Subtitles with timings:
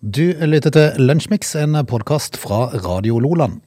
[0.00, 3.58] Du lytter til Lunsjmix, en podkast fra Radio Loland.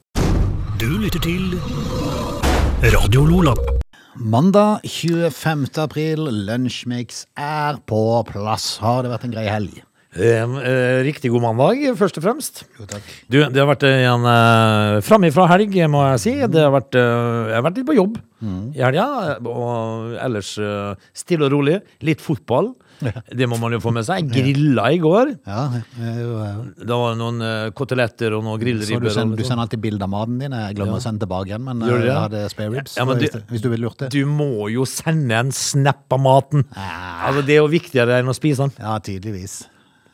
[0.82, 1.54] Du lytter til
[2.82, 3.62] Radio Loland.
[4.17, 5.67] Mandag 25.
[5.77, 8.80] april, Lunsjmix er på plass.
[8.82, 9.77] Har det vært en grei helg?
[10.18, 12.63] Eh, eh, riktig god mandag, først og fremst.
[12.79, 13.13] Jo, takk.
[13.29, 16.38] Du, det har vært eh, en uh, framifrå helg, må jeg si.
[16.50, 18.18] Det har vært, eh, jeg har vært litt på jobb
[18.73, 19.38] i helga.
[19.41, 21.79] Og ellers eh, stille og rolig.
[22.05, 22.73] Litt fotball.
[23.39, 24.29] Det må man jo få med seg.
[24.33, 25.33] Grilla i går.
[25.47, 29.07] Ja, eh, jo, eh, Det var noen uh, koteletter og noen grillribber.
[29.09, 30.55] du send, du sender alltid bilde av maten din.
[30.57, 32.98] Jeg glemmer å sende tilbake igjen, men Gjør eh, jeg hadde spare ribs.
[33.00, 34.09] Ja, du- hvis du ville gjort det.
[34.16, 36.66] Du må jo sende en snap av maten.
[36.73, 38.76] Altså, det er jo viktigere enn å spise den.
[38.80, 39.64] Ja, tydeligvis.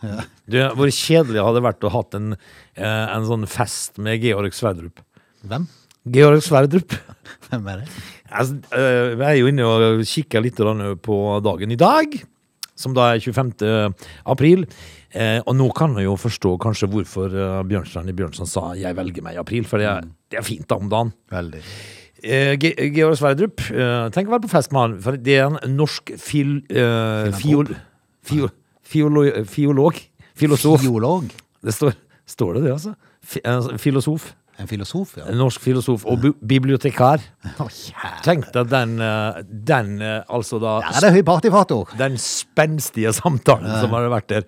[0.04, 0.22] Ja.
[0.48, 2.32] Du, Hvor kjedelig hadde det vært å hatt en,
[2.80, 5.02] eh, en sånn fest med Georg Sverdrup.
[5.46, 5.68] Hvem?
[6.10, 6.96] Georg Sverdrup.
[7.50, 7.90] Hvem er det?
[8.30, 10.60] Altså, jeg er jo inne og kikker litt
[11.04, 12.14] på dagen i dag,
[12.80, 13.54] som da er 25.
[14.32, 14.66] april.
[15.12, 19.26] Eh, og nå kan vi jo forstå kanskje hvorfor uh, Bjørnstjerne Bjørnson sa 'jeg velger
[19.26, 21.14] meg i april', for det er, det er fint da om dagen.
[21.34, 21.64] Veldig.
[22.24, 25.48] Eh, Ge Georg Sverdrup, eh, tenk å være på fest med han, for det er
[25.48, 27.72] en norsk fil, eh, fiol,
[28.28, 28.52] fiol,
[28.84, 30.02] fiolo, fiolog,
[30.36, 30.84] filosof.
[30.84, 31.32] Biolog.
[31.64, 31.96] Det står,
[32.28, 32.96] står det det, altså?
[33.24, 34.34] Fi, eh, filosof.
[34.60, 35.24] En filosof, ja.
[35.32, 37.22] En norsk filosof og bi bibliotekar.
[37.64, 37.70] Oh.
[38.26, 41.78] Tenk deg den, eh, den eh, altså da Der er det høy partyfato.
[41.98, 44.44] Den spenstige samtalen som hadde vært der.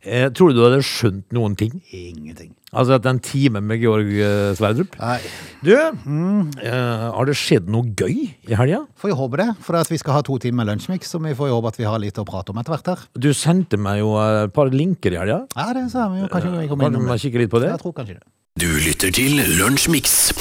[0.00, 1.74] Eh, tror du du hadde skjønt noen ting?
[1.92, 2.54] Ingenting.
[2.72, 4.96] Altså etter en time med Georg eh, Sverdrup?
[5.00, 5.18] Nei,
[5.60, 8.16] Du, eh, har det skjedd noe gøy
[8.48, 8.84] i helga?
[8.96, 11.50] får jo håpe det, for at vi skal ha to timer Lunsjmix, så vi får
[11.50, 13.06] jo håpe at vi har litt å prate om etter hvert her.
[13.18, 15.42] Du sendte meg jo et par linker i helga.
[15.56, 16.28] Ja, det sa vi jo.
[16.32, 17.20] Kanskje vi kommer innom det.
[17.20, 17.74] kikke litt på det?
[17.74, 18.24] Jeg tror kanskje det.
[18.58, 20.32] Du lytter til Lunsjmix.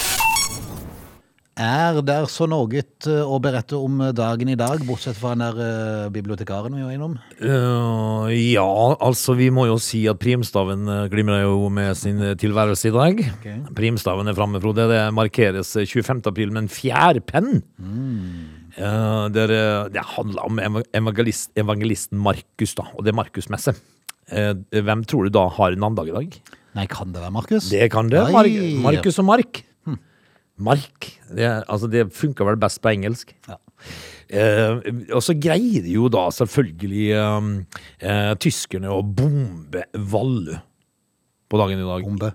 [1.59, 6.07] Er der så noe å berette om dagen i dag, bortsett fra den der eh,
[6.16, 7.17] bibliotekaren vi var innom?
[7.38, 8.66] Uh, ja,
[8.97, 12.95] altså vi må jo si at primstaven eh, glimrer jo med sin eh, tilværelse i
[12.97, 13.21] dag.
[13.38, 13.57] Okay.
[13.77, 14.89] Primstaven er framme, Frode.
[14.89, 16.25] Det markeres eh, 25.
[16.31, 17.59] april med en fjærpenn.
[18.73, 23.78] Eh, der, eh, det handler om evangelist, evangelisten Markus, da, og det er Markusmesse.
[24.29, 26.57] Uh, hvem tror du da har navnedag i dag?
[26.78, 27.69] Nei, kan det være Markus?
[27.72, 28.22] Det kan det.
[28.34, 28.47] Mar
[28.85, 29.63] Markus og Mark.
[30.59, 31.07] Mark.
[31.31, 33.34] Det, altså, det funker vel best på engelsk.
[33.47, 33.57] Ja.
[34.30, 34.81] Eh,
[35.16, 37.47] og så greier jo da selvfølgelig eh,
[38.06, 40.59] eh, tyskerne å bombe Vallø
[41.50, 42.06] på dagen i dag.
[42.06, 42.34] Bombe.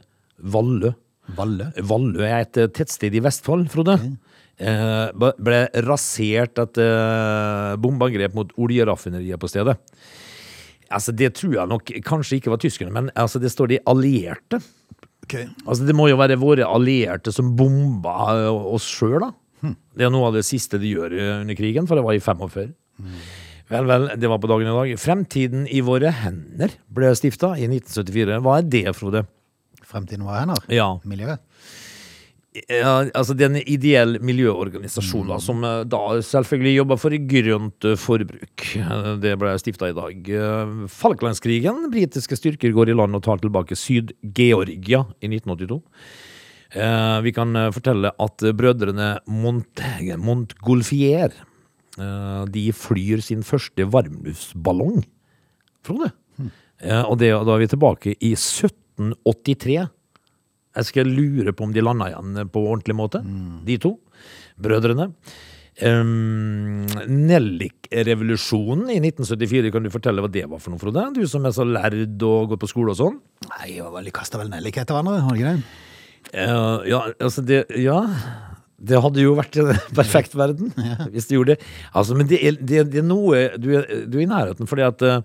[0.54, 0.94] Vallø.
[1.36, 1.70] Vallø?
[1.86, 3.98] Vallø er et eh, tettsted i Vestfold, Frode.
[4.54, 9.78] Eh, ble rasert etter eh, bombeangrep mot oljeraffineriet på stedet.
[10.94, 14.60] Altså, Det tror jeg nok kanskje ikke var tyskerne, men altså, det står de allierte.
[15.66, 19.32] Altså, Det må jo være våre allierte som bomba eh, oss sjøl, da.
[19.96, 22.20] Det er noe av det siste de gjør eh, under krigen, for det var i
[22.20, 22.74] 45.
[23.72, 24.90] Vel, vel, det var på dagen i dag.
[25.00, 28.42] Fremtiden i våre hender ble stifta i 1974.
[28.44, 29.24] Hva er det, Frode?
[29.88, 30.66] Fremtiden i våre hender.
[30.72, 31.40] Ja, Miljøet.
[32.54, 37.86] Ja altså Det er en ideell miljøorganisasjon da, som eh, da selvfølgelig jobber for grønt
[37.90, 38.66] eh, forbruk.
[39.24, 40.30] Det ble stifta i dag.
[40.30, 41.88] Eh, Falklandskrigen.
[41.94, 45.80] Britiske styrker går i land og tar tilbake Syd-Georgia i 1982.
[46.78, 49.82] Eh, Vi kan fortelle at brødrene Mont
[50.22, 55.02] Montgolfier eh, de flyr sin første varmluftsballong.
[55.84, 56.12] Frode.
[56.82, 59.88] Eh, Og det, da er vi tilbake i 1783.
[60.74, 63.22] Jeg skal lure på om de landa igjen på ordentlig måte,
[63.66, 63.96] de to
[64.60, 65.10] brødrene.
[65.82, 71.08] Um, Nellik-revolusjonen i 1974, kan du fortelle hva det var for noe, Frode?
[71.16, 73.18] Du som er så lærd og gått på skole og sånn.
[73.48, 75.64] Nei, jeg var vel kasta vel nellik etter hverandre, var det ikke det?
[76.30, 78.00] Uh, ja, altså det Ja.
[78.84, 80.72] Det hadde jo vært en perfekt verden
[81.14, 81.68] hvis de gjorde det.
[81.96, 84.84] Altså, men det er, det, det er noe Du er, du er i nærheten, fordi
[84.84, 85.22] at uh,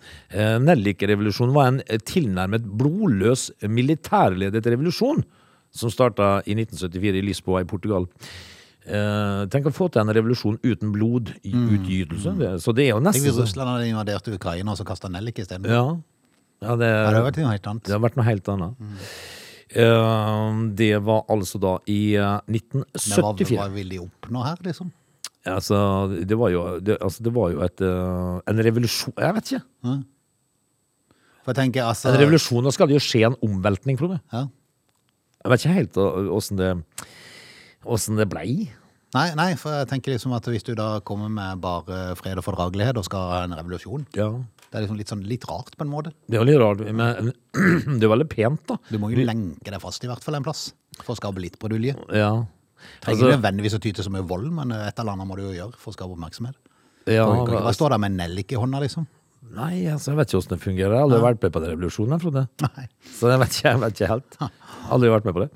[0.64, 5.26] Nellik-revolusjonen var en tilnærmet blodløs militærledet revolusjon
[5.72, 8.08] som starta i 1974 i Lisboa i Portugal.
[8.90, 12.32] Eh, tenk å få til en revolusjon uten blodutgytelse.
[12.34, 12.60] Mm.
[12.64, 15.38] så det er jo Tenk nesten så- Russland hadde invadert Ukraina og så kasta nellik
[15.40, 15.66] isteden.
[15.66, 15.98] Ja.
[16.62, 17.84] ja, det, Ja, det hadde vært noe helt annet.
[17.84, 18.76] det har vært noe helt annet.
[19.70, 23.14] Eh, det var altså da i 1974.
[23.14, 24.92] Men hva, hva vil de oppnå her, liksom?
[25.46, 25.78] Altså,
[26.28, 29.62] det var jo, det, altså, det var jo et, uh, en revolusjon Jeg vet ikke.
[31.50, 34.20] Jeg tenker, altså En revolusjon, da skal det jo skje en omveltning, Frode.
[34.34, 34.48] Ja.
[35.44, 36.00] Jeg vet ikke helt
[36.36, 36.74] åssen det
[37.88, 38.68] Åssen det blei.
[39.16, 42.46] Nei, nei, for jeg tenker liksom at hvis du da kommer med bare fred og
[42.46, 44.28] fordragelighet og skal ha en revolusjon, Ja.
[44.70, 46.12] det er liksom litt, sånn, litt rart på en måte.
[46.30, 47.32] Det er jo litt rart, men
[48.00, 48.78] det er veldig pent, da.
[48.92, 50.68] Du må jo lenke deg fast i hvert fall en plass
[51.00, 51.96] for å skape litt bredulje.
[52.14, 52.34] Ja.
[53.02, 55.40] Trenger Altså, ikke nødvendigvis å ty til så mye vold, men et eller annet må
[55.40, 56.60] du jo gjøre for å skape oppmerksomhet.
[57.08, 59.08] ja, Du kan ikke bare altså, stå der med en nellik i hånda, liksom.
[59.50, 60.94] Nei, altså, jeg vet ikke hvordan det fungerer.
[60.94, 62.44] Jeg har aldri vært med på den revolusjonen, Frode.
[63.18, 64.38] Så jeg vet ikke, jeg vet ikke helt.
[64.94, 65.48] Aldri vært med på det.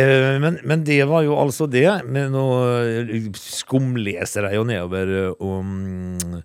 [0.00, 1.86] Eh, men, men det var jo altså det.
[2.10, 2.44] Men nå
[2.80, 6.40] eh, skumleser jeg jo nedover eh, om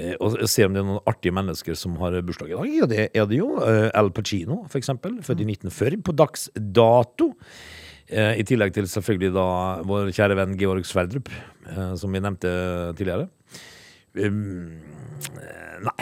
[0.00, 2.70] og ser om det er noen artige mennesker som har bursdag i dag.
[2.72, 3.58] Ja, det er det jo.
[3.60, 5.18] Al Pacino, for eksempel.
[5.26, 6.00] Født i 1940.
[6.06, 7.34] På dags dato.
[8.08, 9.44] I tillegg til selvfølgelig da
[9.86, 11.28] vår kjære venn Georg Sverdrup,
[12.00, 12.54] som vi nevnte
[12.96, 13.28] tidligere.
[14.14, 14.80] Um,
[15.86, 15.99] nei.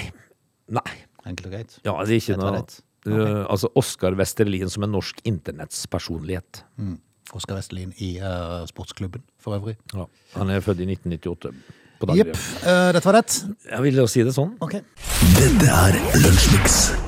[0.69, 0.99] Nei.
[1.29, 1.75] Enkelt og greit.
[1.85, 2.85] Ja, det er ikke noe okay.
[3.09, 6.62] Uh, Altså Oskar Westerlin som en norsk internettspersonlighet.
[7.37, 9.76] Oskar Westerlin i uh, sportsklubben, for øvrig.
[9.94, 10.06] Ja.
[10.37, 11.53] Han er født i 1998.
[12.15, 12.37] Jepp.
[12.62, 13.41] eh, dette var rett.
[13.67, 14.55] Jeg ville jo si det sånn.
[14.62, 14.79] Ok.
[15.35, 17.07] Dette er Lunsjmix.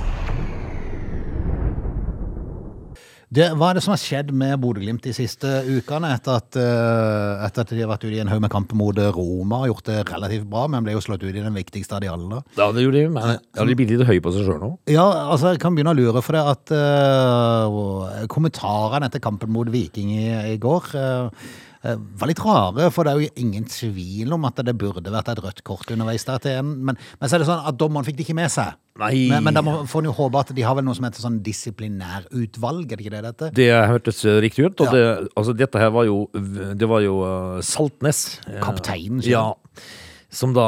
[3.30, 7.44] Det, hva er det som har skjedd med Bodø-Glimt de siste ukene, etter at, eh,
[7.46, 9.86] etter at de har vært ute i en haug med kamper mot Roma og gjort
[9.86, 12.40] det relativt bra, men ble jo slått ut i den viktigste av de alle?
[12.58, 14.72] Ja, det gjorde de, men ja, de blir litt høy på seg sjøl nå.
[14.90, 19.70] Ja, altså jeg kan begynne å lure for det at uh, kommentarene etter kampen mot
[19.70, 24.34] Viking i, i går eh, eh, var litt rare, for det er jo ingen tvil
[24.36, 27.38] om at det burde vært et rødt kort underveis der til en, men, men så
[27.38, 28.74] er det sånn at dommeren fikk det ikke med seg.
[29.00, 29.14] Nei.
[29.30, 31.24] Men, men da må, får en jo håpe at de har vel noe som heter
[31.24, 33.48] sånn disiplinærutvalg, er det ikke det dette?
[33.56, 34.82] Det hørtes eh, riktig ut.
[34.84, 34.92] Og Ja.
[34.92, 38.40] det, altså, dette her var jo Det var jo uh, Saltnes.
[38.46, 39.48] eh, Kapteinen, Ja.
[40.30, 40.66] Som da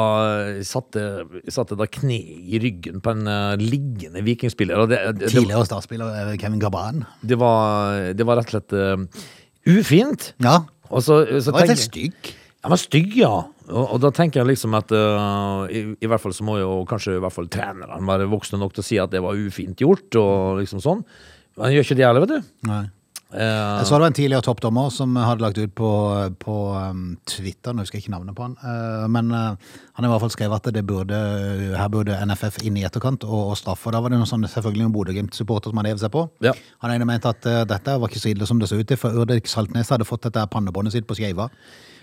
[0.49, 4.81] eh, satte, satte da kne i ryggen på en uh, liggende vikingspiller.
[4.91, 7.05] Det, det, Tidligere startspiller eh, Kevin Gaban.
[7.23, 9.23] det, var, det var rett og slett uh,
[9.71, 10.33] ufint.
[10.43, 12.33] Ja, Og så, så var tenker- stygg.
[12.63, 13.31] Han var stygg, ja.
[13.67, 16.69] Og, og da tenker jeg liksom at uh, i, i hvert fall så må jo
[16.87, 19.83] kanskje i hvert fall trenerne være voksne nok til å si at det var ufint
[19.83, 21.01] gjort, og liksom sånn.
[21.57, 22.53] Men han gjør ikke det heller, vet du.
[22.69, 22.83] Nei.
[23.33, 25.89] Eh, Jeg så det var en tidligere toppdommer som hadde lagt ut på,
[26.37, 29.55] på um, Twitter, nå husker jeg ikke navnet på han, eh, men eh,
[29.97, 31.21] han har i hvert fall skrevet at det burde,
[31.77, 33.93] her burde NFF inn i etterkant og, og straffe.
[33.93, 36.27] Da var det noen sånne, selvfølgelig noen Bodø-Glimt-supporter som hadde hevet seg på.
[36.45, 36.53] Ja.
[36.85, 39.23] Han ene mente at dette var ikke så ille som det så ut til, for
[39.23, 41.49] Urdik Saltnes hadde fått dette pannebåndet sitt på skeiva.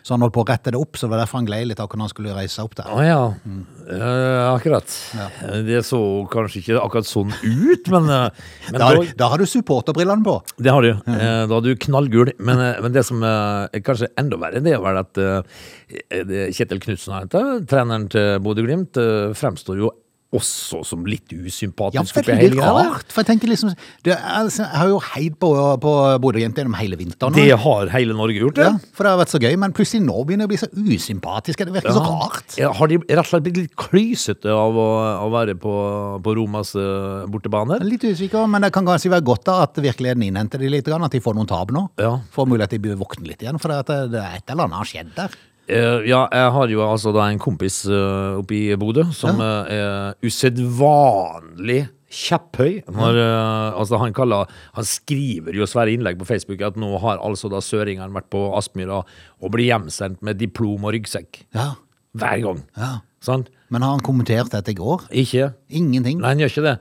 [0.02, 1.80] Så han holdt på å rette det opp, så det var derfor han gled litt
[1.82, 2.88] av hvordan han skulle reise seg opp der.
[2.88, 3.20] Ah, ja.
[3.90, 4.94] Eh, akkurat.
[5.66, 6.00] Det så
[6.32, 10.38] kanskje ikke akkurat sånn ut, men, eh, men Da, da, har du supporterbrillene på.
[10.56, 10.92] Det har du.
[10.94, 12.32] Eh, Da er du knallgul.
[12.38, 15.64] Men, eh, men det som eh, er kanskje enda verre, det er vel at uh,
[16.54, 17.30] Kjetil Knutsen,
[17.68, 19.92] treneren til Bodø-Glimt, uh, fremstår jo
[20.30, 22.20] også som litt usympatisk.
[22.20, 23.08] oppi veldig rart.
[23.10, 23.72] For jeg tenker liksom
[24.06, 25.50] det altså, Jeg har jo heid på,
[25.82, 27.34] på Bodø-Glimt gjennom hele vinteren.
[27.34, 28.68] Det har hele Norge gjort, det.
[28.68, 30.70] Ja, for det har vært så gøy, men plutselig nå begynner det å bli så
[30.70, 31.64] usympatisk.
[31.66, 32.56] Det virker så rart.
[32.60, 34.88] Ja, har de rett og slett blitt litt klysete av å,
[35.26, 35.74] å være på,
[36.22, 37.80] på Romas uh, bortebane?
[37.86, 41.14] Litt usikker, men det kan kanskje være godt da at virkeligheten innhenter de litt, at
[41.16, 41.88] de får noen tap nå.
[41.98, 42.20] Ja.
[42.34, 44.84] Får mulighet til å våkne litt igjen, for det, det, det er et eller annet
[44.84, 45.40] har skjedd der.
[45.70, 49.72] Eh, ja, jeg har jo altså da en kompis uh, oppe i Bodø som eh,
[49.76, 52.80] er usedvanlig kjepphøy.
[52.90, 57.22] Når, eh, altså han, kaller, han skriver jo svære innlegg på Facebook at nå har
[57.22, 61.44] altså da søringene vært på Aspmyra og blir hjemsendt med diplom og ryggsekk.
[61.56, 61.72] Ja,
[62.18, 62.66] Hver gang.
[62.76, 62.98] ja.
[63.20, 63.50] Sant?
[63.68, 65.02] Men har han kommentert dette i går?
[65.12, 65.50] Ikke?
[65.68, 66.22] Ingenting.
[66.22, 66.76] Nei, han gjør ikke det.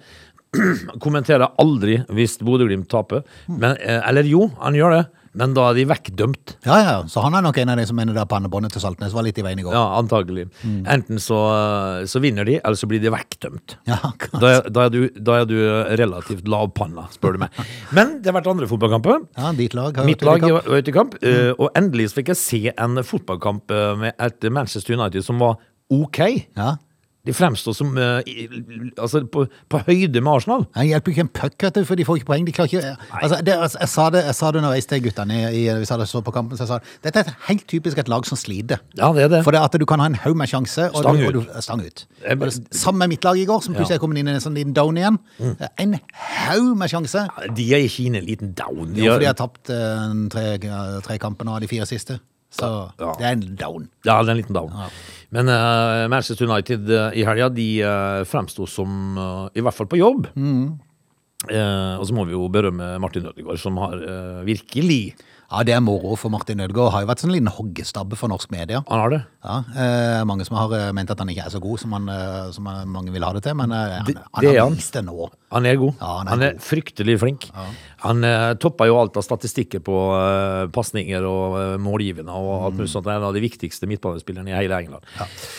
[1.04, 3.24] Kommenterer aldri hvis Bodø-Glimt taper.
[3.48, 5.06] Men, eh, eller jo, han gjør det,
[5.40, 6.56] men da er de vekkdømt.
[6.66, 9.13] Ja, ja, så han er nok en av de som mener det pannebåndet til Saltnes
[9.13, 9.75] var litt i veien i går.
[9.78, 10.48] Ja, antagelig.
[10.66, 11.38] Enten så,
[12.10, 13.78] så vinner de, eller så blir de vekkdømt.
[13.88, 14.00] Ja.
[14.42, 15.56] Da da, er du, da er du
[16.01, 17.62] relativt lavpanna, spør du meg.
[17.96, 19.22] Men det har vært andre fotballkamper.
[19.38, 21.53] Ja, ditt lag har Mitt lag var ute i kamp, Mm.
[21.62, 25.60] og endelig fikk jeg se en fotballkamp eh, med et Manchester United som var
[25.94, 26.20] ok.
[26.58, 26.74] Ja.
[27.28, 28.48] De fremstår som uh, i-
[28.98, 30.64] altså på, på høyde med Arsenal.
[30.76, 32.46] Det hjelper ikke en puck, for de får ikke poeng.
[32.48, 35.40] De klarer ikke altså, det, altså, jeg, sa det, jeg sa det underveis til guttene
[35.50, 36.58] i, i, hadde så på kampen.
[36.58, 38.80] Så jeg sa dette er helt typisk et lag som sliter.
[38.98, 39.44] Ja, det er det.
[39.44, 41.62] For det at du kan ha en haug med sjanse, og Stang du, og du
[41.62, 42.06] stang ut.
[42.24, 44.44] Jeg, det, sammen med mitt lag i går, som plutselig er kommet inn i en
[44.48, 45.20] sånn liten down igjen.
[45.44, 45.54] Mm.
[45.86, 46.00] En
[46.48, 47.28] haug med sjanse.
[47.56, 48.96] De er ikke inne i en liten down.
[48.96, 50.48] De Jo, for de har tapt uh, tre,
[51.04, 52.22] tre kamper nå av de fire siste.
[52.50, 52.65] Så
[53.00, 53.13] Ja.
[53.18, 53.89] det er en down.
[54.06, 54.72] ja, det er en liten down.
[55.32, 59.86] Men uh, Manchester United uh, i helga, de uh, fremsto som, uh, i hvert fall
[59.88, 60.25] på jobb.
[61.48, 63.94] Eh, og så må vi jo berømme Martin Ødegaard, som har
[64.44, 65.13] virkelig
[65.50, 66.91] Ja, det er moro for Martin Ødegaard.
[66.94, 68.84] Har jo vært sånn liten hoggestabbe for norsk media.
[68.89, 69.22] Han har det.
[69.46, 72.06] Ja, eh, mange som har ment at han ikke er så god som, han,
[72.53, 74.70] som han, mange vil ha det til, men eh, han, Det- han det er har
[74.75, 75.29] vist det nå.
[75.50, 75.96] Han er god.
[76.00, 76.63] Ja, han er han er god.
[76.68, 77.48] fryktelig flink.
[78.06, 82.77] Han uh, toppa jo alt av statistikker på uh, pasninger og uh, målgivende og alt
[82.79, 83.10] mulig sånt.
[83.10, 85.08] Han er en av de viktigste midtbanespillerne i hele England.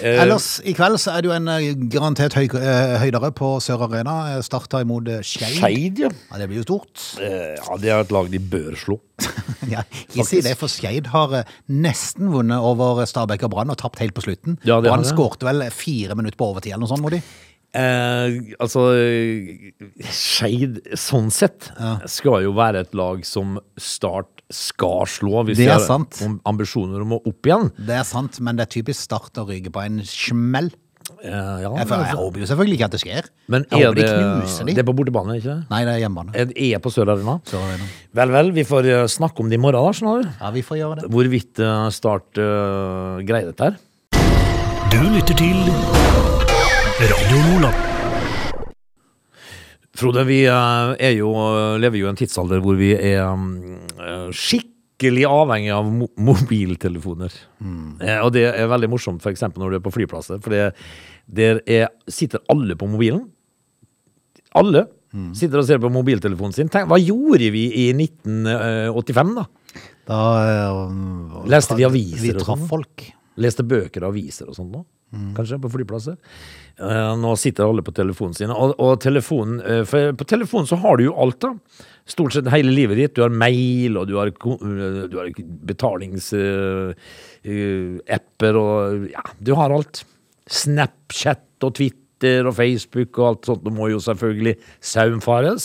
[0.01, 3.51] Eh, Ellers i kveld så er det jo en eh, garantert høy, eh, høydere på
[3.65, 4.17] Sør Arena.
[4.37, 5.59] Eh, Starta imot eh, Skeid.
[5.59, 6.13] Skeid, ja.
[6.31, 7.05] Ja, det blir jo stort.
[7.21, 7.81] Eh, ja.
[7.83, 9.01] Det er et lag de bør slå.
[9.75, 9.83] ja,
[10.15, 14.01] ikke si det, for Skeid har eh, nesten vunnet over Stabæk og Brann og tapt
[14.01, 14.57] helt på slutten.
[14.65, 17.21] Ja, Brann skårte vel fire minutter på overtid eller noe sånt, må de?
[17.71, 18.83] Eh, altså
[20.11, 21.71] Skeid, sånn sett,
[22.11, 25.45] skal jo være et lag som Start skal slå.
[25.47, 26.21] Hvis Det er sant.
[26.27, 27.71] om- ambisjoner om å opp igjen.
[27.79, 30.73] Det er sant, men det er typisk Start å ryke på en smell.
[31.25, 33.25] Eh, ja, Jeg, jeg håper jo selvfølgelig ikke at det skjer.
[33.49, 34.75] men jeg håper håper de det, knuser de.
[34.75, 35.71] det er på bortebane, ikke det?
[35.71, 36.35] Nei, det er hjemmebane.
[36.35, 37.41] Er er på Sør Arena?
[37.53, 37.89] Er det.
[38.15, 39.93] Vel, vel, vi får eh, snakke om det i morgen, da.
[39.93, 40.29] skjønner du.
[40.41, 41.11] Ja, vi får gjøre det.
[41.11, 43.77] Hvorvidt eh, Start uh, greier dette her.
[44.91, 46.50] Du lytter til
[47.01, 47.77] Radio Nordland.
[49.97, 51.31] Frode, vi eh, er jo,
[51.81, 57.33] lever jo i en tidsalder hvor vi er mm, skikkelig avhengig av mobiltelefoner.
[57.65, 58.03] Mm.
[58.21, 59.47] og det er veldig morsomt f.eks.
[59.57, 60.67] når du er på flyplasser, for det,
[61.25, 63.25] der er, sitter alle på mobilen.
[64.61, 64.85] Alle
[65.35, 66.69] sitter og ser på mobiltelefonen sin.
[66.69, 69.47] Tenk, hva gjorde vi i 1985, da?
[70.11, 70.21] Da
[70.69, 72.69] øh, Leste vi aviser Vi traff sånn?
[72.71, 73.09] folk.
[73.41, 74.83] Leste bøker og aviser og sånt nå.
[75.35, 76.15] Kanskje på flyplasser.
[76.79, 78.51] Uh, nå sitter alle på telefonen sin.
[78.55, 81.51] Og, og telefonen, uh, for på telefonen så har du jo alt, da.
[82.11, 83.15] Stort sett hele livet ditt.
[83.17, 84.35] Du har mail, og du har, eh,
[85.11, 85.27] du har
[85.69, 88.77] betalingsapper og
[89.13, 89.95] Ja, du har alt.
[90.51, 93.65] Snapchat og Twitter og Facebook og alt sånt.
[93.67, 95.65] Det må jo selvfølgelig saumfares.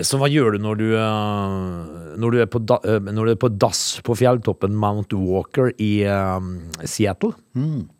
[0.00, 3.32] Så hva gjør du når du, eh, når du, er, på da, eh, når du
[3.34, 7.34] er på dass på fjelltoppen Mount Walker i um, Seattle?
[7.52, 7.90] Mm.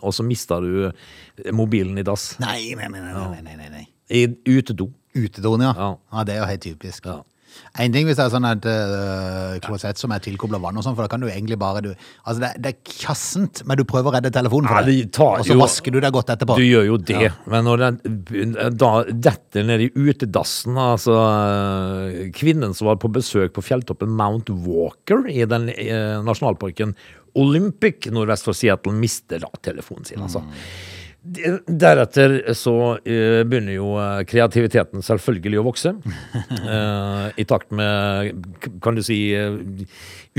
[0.00, 2.34] og så mister du mobilen i dass.
[2.40, 2.74] Nei.
[2.76, 3.86] nei, nei, nei, nei, nei.
[4.08, 4.90] I utedo.
[5.16, 5.72] Utedoen, ja.
[5.76, 5.88] Ja.
[6.12, 6.24] ja.
[6.24, 7.08] Det er jo helt typisk.
[7.08, 7.22] Ja.
[7.78, 10.96] En ting hvis det er sånn et uh, klosett som er tilkobla vann og sånn,
[10.98, 11.90] for da kan du egentlig bare du,
[12.24, 14.96] Altså, det, det er kjassent, men du prøver å redde telefonen for Ja, det.
[15.14, 16.56] tar Og så jo- vasker du deg godt etterpå.
[16.58, 22.74] Du gjør jo det, men når den da detter ned i utedassen Altså, eh, kvinnen
[22.74, 26.94] som var på besøk på fjelltoppen Mount Walker i den eh, nasjonalparken
[27.38, 30.40] Olympic nordvest for Seattle, mister da telefonen sin, altså.
[30.42, 35.92] De- Deretter så eh, begynner jo eh, kreativiteten selvfølgelig å vokse.
[36.74, 38.46] eh, I takt med,
[38.84, 39.18] kan du si,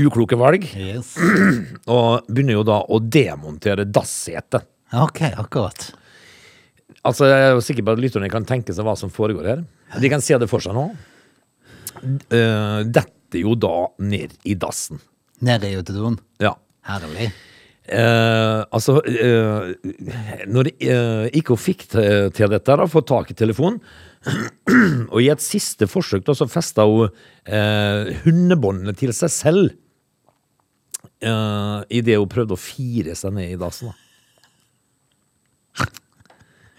[0.00, 0.64] ukloke valg.
[0.74, 1.12] Yes.
[1.94, 4.66] Og begynner jo da å demontere dassetet.
[4.96, 5.90] Ok, akkurat.
[7.06, 9.62] Altså, Jeg er jo sikker på at lytterne kan tenke seg hva som foregår her.
[10.00, 10.88] De kan se det for seg nå.
[12.30, 15.00] Dette jo da ned i dassen.
[15.44, 16.18] Nede i utedoen.
[16.42, 16.56] Ja.
[16.88, 17.30] Herlig.
[17.88, 19.70] Eh, altså eh,
[20.46, 23.80] Når uh, ikke hun fikk til, til dette, da, få tak i telefonen
[25.14, 29.72] Og i et siste forsøk da, så festa hun uh, hundebåndene til seg selv
[31.24, 33.90] uh, idet hun prøvde å fire seg ned i dassen.
[33.90, 33.96] Da.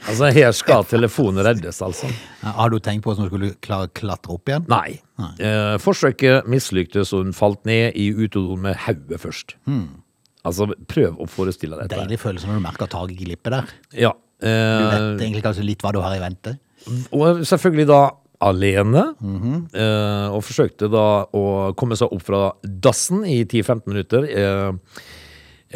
[0.10, 2.10] Altså, her skal telefonen reddes, altså.
[2.42, 4.66] Har du tenkt på hvordan hun skulle klare å klatre opp igjen?
[4.72, 4.98] Nei.
[5.38, 9.56] Eh, forsøket mislyktes, og hun falt ned i utedoen med hodet først.
[10.48, 12.02] Altså, prøv å forestille deg dette.
[12.02, 13.76] Deilig følelse når du merker taket glipper der.
[14.08, 14.12] Ja.
[14.42, 16.56] Du eh, vet egentlig kanskje litt hva du har i vente.
[17.14, 18.02] og selvfølgelig da
[18.42, 21.06] alene, eh, og forsøkte da
[21.38, 21.44] å
[21.78, 24.26] komme seg opp fra dassen i 10-15 minutter.
[24.26, 24.72] Eh,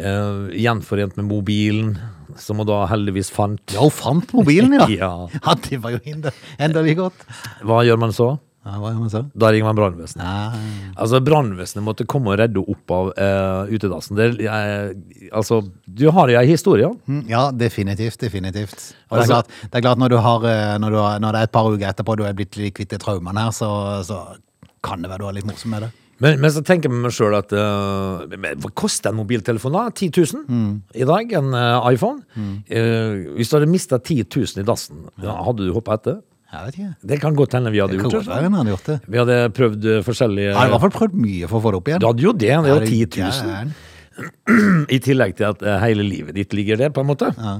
[0.02, 1.94] eh, gjenforent med mobilen,
[2.36, 3.62] som hun da heldigvis fant.
[3.72, 4.88] Ja, hun fant mobilen, ja.
[4.98, 5.12] Ja.
[5.30, 7.26] ja det var jo enda, like godt.
[7.62, 8.34] Hva gjør man så?
[8.66, 9.20] Ja, hva man så?
[9.38, 10.24] Da ringer man brannvesenet.
[10.26, 10.62] Ja,
[10.98, 14.16] Altså, Brannvesenet måtte komme og redde opp av uh, utedassen.
[14.18, 16.88] Det, eh, altså, du har jo ei historie.
[17.06, 18.74] Mm, ja, definitivt, definitivt.
[19.10, 21.20] Og det er Altså- klart, det er klart når, du har, eh, når, du har,
[21.22, 23.54] når det er et par uker etterpå du er blitt litt kvitt de traumene her,
[23.54, 23.70] så,
[24.02, 24.18] så
[24.82, 25.92] kan det være du er litt morsom med det.
[26.18, 29.90] Men, men så tenker jeg meg sjøl at uh, Hva koster en mobiltelefon, da?
[29.92, 30.08] 10
[30.48, 31.32] 000 i dag?
[31.38, 32.22] En uh, iPhone?
[32.72, 36.22] Eh, hvis du hadde mista 10 000 i dassen, ja, hadde du hoppa etter?
[36.52, 36.90] Jeg vet ikke.
[37.12, 38.26] Det kan godt hende vi hadde Det gjort det.
[38.30, 38.98] være hadde gjort det.
[39.10, 41.72] Vi hadde prøvd eh, forskjellige Jeg hadde i hvert fall prøvd mye for å få
[41.74, 42.00] det opp igjen.
[42.04, 42.38] Du hadde jo det.
[42.46, 43.72] Det er Ja, jo 10 gæren.
[44.16, 44.86] 000.
[44.96, 47.32] I tillegg til at eh, hele livet ditt ligger der, på en måte.
[47.36, 47.56] Ja.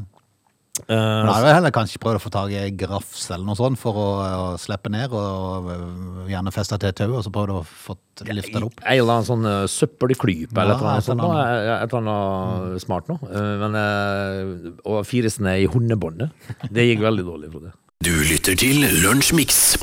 [0.86, 3.96] da Men jeg heller kanskje prøvd å få tak i grafs eller noe sånt for
[3.96, 7.62] å, å slippe ned, og og gjerne feste til et tau, og så prøvd å
[7.64, 7.96] få
[8.28, 8.80] lifta det opp.
[8.84, 11.24] En eller annen sånn uh, søppelklype eller Ja, et eller annet et sånt.
[11.24, 13.16] eller Et eller annet smart nå.
[13.24, 16.30] Uh, Men uh, å fires ned i hundebåndet,
[16.70, 17.72] det gikk veldig dårlig, Frode.
[18.04, 19.76] Du lytter til Lunsjmix.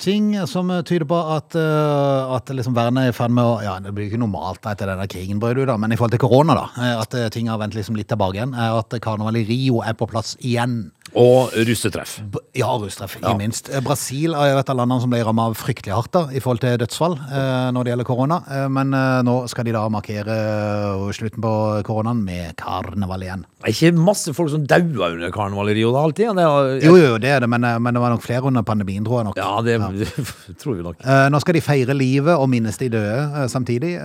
[0.00, 3.76] Ting som tyder på at, uh, at liksom verden er i ferd med å Ja,
[3.84, 6.64] det blir ikke normalt etter denne krigen ut, da, men i forhold til korona, da,
[6.82, 9.84] eh, at øh, ting har vendt liksom litt tilbake igjen, er at karnevalet i Rio
[9.86, 10.90] er på plass igjen.
[11.18, 12.18] Og russetreff.
[12.30, 13.68] B- Ja, russetreff, ikke minst.
[13.72, 16.60] Eh, Brasil er et av landene som ble rammet av fryktelig hardt da, i forhold
[16.62, 18.38] til dødsfall eh, når det gjelder korona.
[18.50, 21.52] Eh, men eh, nå skal de da markere eh, slutten på
[21.88, 23.42] koronaen med karneval igjen.
[23.60, 26.30] Det er ikke masse folk som dauer under karneval i Rio da, alltid?
[26.38, 29.04] Det er, Jo, jo, det er det, men, men det var nok flere under pandemien,
[29.04, 29.40] tror jeg nok.
[29.40, 29.78] Ja, det
[30.62, 31.02] tror vi nok.
[31.02, 33.96] Eh, nå skal de feire livet og minnes de døde samtidig,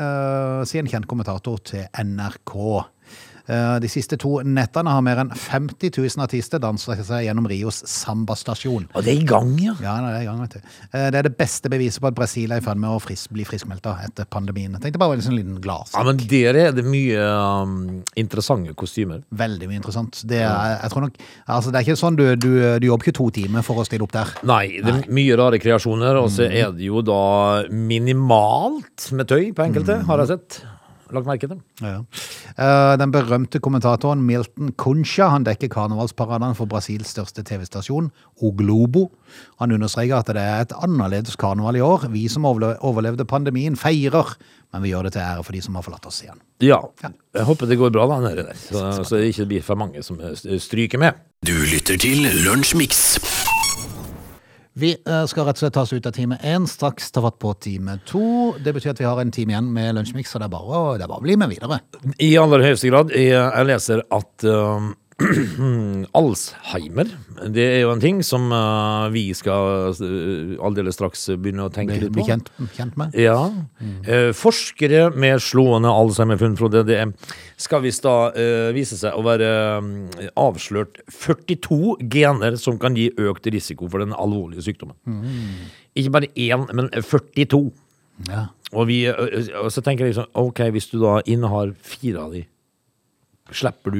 [0.65, 2.55] sier en kjent kommentator til NRK.
[3.47, 7.81] Eh, De siste to nettene har mer enn 50 000 artister danset seg gjennom Rios
[7.89, 8.87] sambastasjon.
[8.95, 9.75] Og det er i gang, ja.
[9.83, 10.71] Ja, det er i gang, vet du.
[10.91, 13.31] Eh, Det er det beste beviset på at Brasil er i ferd med å frisk,
[13.35, 14.73] bli friskmeldt etter pandemien.
[14.77, 15.93] Jeg tenkte bare en sånn liten glas.
[15.93, 17.21] Ja, men Der er det mye
[17.61, 19.21] um, interessante kostymer.
[19.31, 20.23] Veldig mye interessant.
[20.25, 22.49] Det er, jeg tror nok, altså det er ikke sånn du, du,
[22.81, 24.31] du jobber ikke to timer for å stille opp der.
[24.43, 27.21] Nei, det er mye rare kreasjoner, og så er det jo da
[27.69, 30.61] minimalt med tøy på enkelte, har jeg sett.
[31.13, 31.59] Lagt merke til.
[31.83, 31.99] Ja.
[32.57, 38.09] Eh, Den berømte kommentatoren Milton Concha han dekker karnevalsparadene for Brasils største TV-stasjon,
[38.41, 39.11] O Globo.
[39.61, 42.07] Han understreker at det er et annerledes karneval i år.
[42.13, 44.35] Vi som overlevde pandemien, feirer,
[44.73, 46.41] men vi gjør det til ære for de som har forlatt oss igjen.
[46.63, 46.81] Ja.
[47.03, 48.57] Jeg håper det går bra, da, nede der.
[48.57, 50.17] Så, så det ikke blir for mange som
[50.57, 51.21] stryker med.
[51.45, 53.34] Du lytter til Lunsjmix.
[54.75, 57.37] Vi eh, skal rett og slett ta oss ut av time én, straks ta fatt
[57.39, 58.23] på time to.
[58.59, 61.21] Det betyr at vi har en time igjen med Lunsjmix, så det er bare, å-
[61.23, 61.77] bli med videre.
[62.19, 63.13] I aller høyeste grad.
[63.15, 64.91] Jeg, jeg leser at um,
[66.19, 67.07] Alzheimer,
[67.55, 71.95] det er jo en ting som uh, vi skal uh, aldeles straks begynne å tenke
[72.01, 72.17] litt på.
[72.17, 73.15] bli kjent, kjent med.
[73.15, 73.37] Ja.
[74.03, 77.13] Eh, forskere med slående Alzheimer-funn, Frode, det er-
[77.55, 79.49] skal visst da uh, vise seg å være
[79.85, 79.95] mm,
[80.41, 84.97] avslørt 42 gener som kan gi økt risiko for den alvorlige sykdommen.
[85.95, 87.69] Ikke bare én, men 42.
[88.27, 88.47] Ja.
[88.73, 92.43] Og, vi, og så tenker jeg liksom, ok, hvis du da innehar fire av de,
[93.53, 93.99] slipper du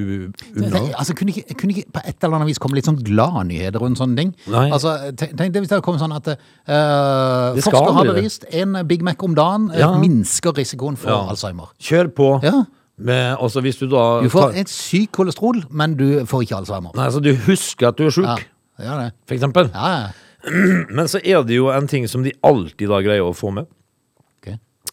[0.58, 0.80] unna?
[0.98, 4.00] Altså, kunne ikke, kunne ikke på et eller annet vis komme litt sånn gladnyheter rundt
[4.00, 4.32] sånne ting?
[4.50, 4.66] Nei.
[4.74, 9.06] Altså, tenk deg hvis det kommet sånn at uh, Det forskere har bevist en Big
[9.06, 9.92] Mac om dagen eh, Ja.
[10.02, 11.22] minsker risikoen for Ja.
[11.30, 11.70] Alzheimer.
[11.78, 12.32] Kjør på.
[12.46, 12.64] Ja.
[12.98, 16.96] Men, altså, hvis du da Du får et syk kolesterol, men du får ikke Alzheimer.
[16.96, 18.46] Nei, altså, du husker at du er sjuk,
[18.80, 19.70] Ja, for eksempel.
[19.74, 20.08] Ja, ja.
[20.96, 23.66] Men så er det jo en ting som de alltid da greier å få med.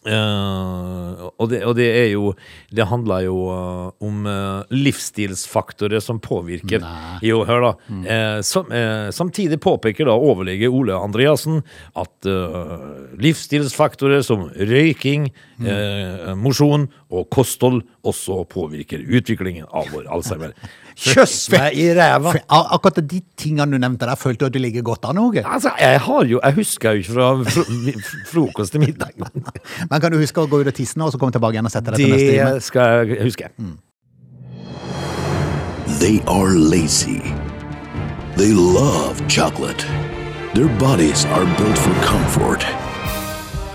[0.03, 2.33] Eh, og, det, og det er jo
[2.75, 7.19] Det handler jo uh, om uh, livsstilsfaktorer som påvirker Nei.
[7.23, 7.71] Jo, hør, da.
[8.03, 8.67] Eh, Som,
[9.15, 11.61] samtidig påpeker da overlege Ole Andreassen
[11.99, 12.27] at
[13.19, 15.29] livsstilsfaktorer som røyking,
[15.63, 20.55] eh, mosjon og kosthold også påvirker utviklingen av vår Alzheimer.
[20.99, 22.33] Kjøss meg i ræva!
[22.35, 25.43] For akkurat de tingene du nevnte der, følte du at du ligger godt an, Åge?
[25.45, 27.63] Altså, jeg har jo Jeg husker jo ikke fra fro
[28.31, 29.15] frokost til middag.
[29.89, 31.69] Men kan du huske å gå ut og tisse nå, og så komme tilbake igjen
[31.69, 32.53] og sette deg til neste time?
[32.53, 33.49] Det skal jeg huske.
[35.99, 37.21] They are lazy.
[38.37, 39.85] They love chocolate.
[40.53, 42.65] Their bodies are built for comfort.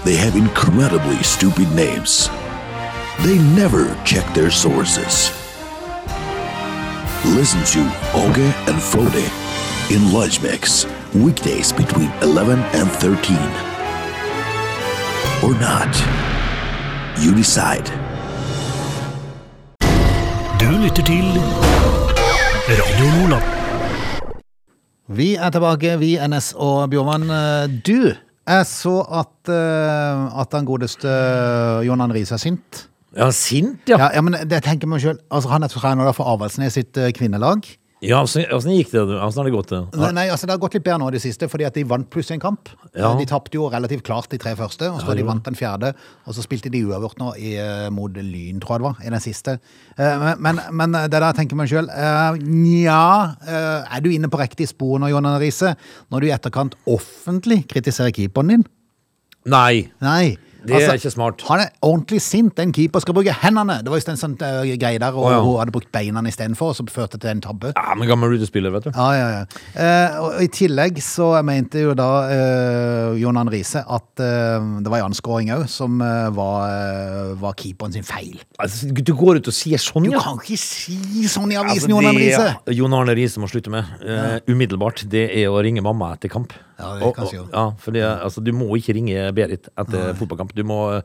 [0.05, 2.31] They have incredibly stupid names.
[3.25, 5.38] They never check their sources.
[7.25, 7.81] Listen to
[8.15, 9.27] Oge and Frode
[9.91, 13.37] in Lunch Mix, weekdays between 11 and 13.
[15.43, 15.91] Or not.
[17.19, 17.91] You decide.
[20.61, 21.27] Du lytter til
[22.69, 23.45] Radio Nordland.
[25.09, 27.29] Vi er tilbake, vi, NS og Bjørvann.
[27.87, 28.13] Du,
[28.49, 31.09] jeg så at, eh, at den godeste
[31.87, 32.89] John Arne er sint.
[33.17, 33.97] Ja, sint, ja.
[33.99, 35.23] Ja, ja, men det tenker man selv.
[35.33, 37.65] Altså, han er trener for Avaldsnes sitt eh, kvinnelag.
[38.05, 39.01] Ja, Åssen gikk det?
[39.03, 39.73] Åssen har det gått?
[39.73, 39.81] det?
[39.99, 41.83] Nei, nei, altså Det har gått litt bedre nå i det siste, fordi at de
[41.83, 42.69] vant plutselig en kamp.
[42.95, 43.09] Ja.
[43.19, 45.91] De tapte jo relativt klart de tre første, og så de vant den fjerde.
[46.29, 49.11] Og så spilte de uavgjort nå i, eh, mot Lyn, tror jeg det var, i
[49.17, 49.57] den siste.
[49.99, 51.91] Eh, Men, men, men det der tenker man sjøl
[52.39, 55.75] Nja, eh, er du inne på riktig spor nå, John Arne Riise?
[56.13, 58.65] Når du i etterkant offentlig kritiserer keeperen din?
[59.49, 59.89] Nei.
[60.05, 60.37] Nei.
[60.65, 61.45] Det er ikke smart.
[61.49, 62.59] Han er ordentlig sint.
[62.63, 63.79] En keeper skal bruke hendene.
[63.85, 65.43] Det var just en sånn uh, greie der, og oh, ja.
[65.45, 67.73] hun hadde brukt beina istedenfor, så førte det til en tabbe.
[67.77, 68.93] Ja, men gammel rutespiller, vet du.
[68.95, 69.45] Ja, ja, ja.
[69.79, 74.93] Uh, og I tillegg så mente jo da uh, Jon Arne Riise at uh, det
[74.93, 78.39] var en anskåring òg som eh, var, eh, var keeperen sin feil.
[78.59, 81.95] Altså, du går ut og sier sånn, Du kan ikke si sånn i Altså, avisen,
[81.95, 82.77] Jon Arne det Riise!
[82.79, 85.05] Jon Arne Riise må slutte med eh, umiddelbart.
[85.11, 86.55] Det er å ringe mamma etter kamp.
[86.79, 90.15] Ja, det Og- kan og- jeg ja, fordi, altså, du må ikke ringe Berit etter
[90.15, 90.55] fotballkamp.
[90.55, 91.03] Du må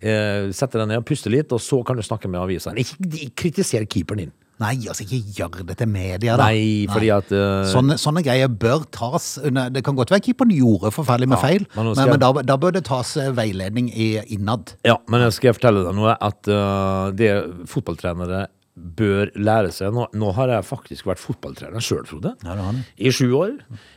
[0.00, 2.70] eh, sette deg ned og puste litt, og så kan du snakke med avisa.
[2.76, 4.32] Ikke kritiser keeperen din.
[4.56, 6.46] Nei, altså ikke gjør det til media, da.
[6.48, 7.66] Nei, fordi at Uh...
[7.68, 11.42] Sånne, sånne greier bør tas under Det kan godt være keeperen gjorde forferdelig med Ja,
[11.42, 14.72] feil, men men, skal men, da, da bør det tas eh, veiledning i, innad.
[14.86, 17.34] Ja, men jeg skal fortelle deg noe at uh, det
[17.68, 22.34] fotballtrenere bør lære seg nå, nå har jeg faktisk vært fotballtrener sjøl, Frode.
[22.42, 22.56] Det.
[23.00, 23.54] I sju år.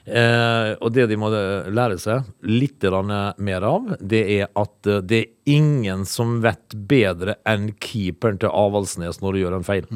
[0.08, 2.86] Eh, og det de må lære seg litt
[3.44, 8.54] mer av, det er at eh, det er ingen som vet bedre enn keeperen til
[8.54, 9.88] Avaldsnes når du gjør en feil.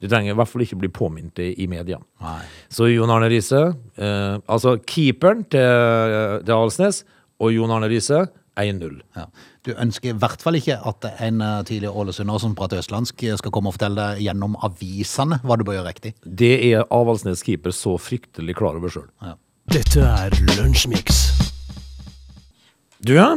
[0.00, 2.00] Du trenger i hvert fall ikke bli påminnet i, i media.
[2.24, 2.40] Nei.
[2.72, 3.62] Så Jon Arne Riise,
[3.94, 7.04] eh, altså keeperen til, til Avaldsnes
[7.42, 8.24] og Jon Arne Riise
[8.58, 8.98] 1-0.
[9.16, 9.28] Ja.
[9.62, 13.36] Du ønsker i hvert fall ikke at en eh, tidligere Ålesunder som prater østlandsk, eh,
[13.38, 16.14] skal komme og fortelle deg gjennom avisene hva du bør gjøre riktig.
[16.26, 19.06] Det er Avaldsnes keeper så fryktelig klar over sjøl.
[19.70, 21.22] Dette er Lunsjmix.
[23.06, 23.36] Du, ja.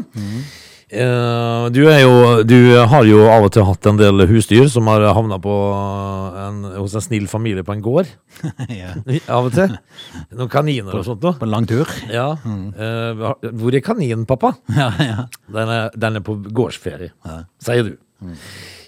[0.86, 5.02] Eh, du, jo, du har jo av og til hatt en del husdyr som har
[5.18, 8.12] havna hos en snill familie på en gård.
[8.70, 8.94] ja.
[9.34, 9.74] Av og til.
[10.36, 11.34] Noen kaniner og sånt noe.
[11.40, 11.90] På en lang tur.
[12.14, 12.28] Ja.
[12.38, 13.26] Eh,
[13.58, 14.54] hvor er kaninen, pappa?
[14.78, 15.26] Ja, ja.
[15.50, 17.12] Den er, den er på gårdsferie,
[17.66, 17.96] sier du.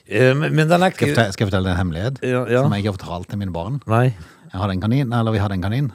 [0.08, 2.62] Eh, men, men den er ikke skal jeg fortelle deg en hemmelighet Ja, ja.
[2.64, 3.82] som jeg ikke har fortalt til mine barn?
[3.90, 4.12] Nei.
[4.48, 5.90] Jeg hadde en kanin, eller Vi hadde en kanin